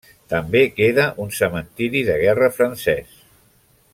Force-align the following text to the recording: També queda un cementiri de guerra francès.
També 0.33 0.61
queda 0.79 1.05
un 1.25 1.29
cementiri 1.41 2.03
de 2.09 2.17
guerra 2.25 2.51
francès. 2.57 3.17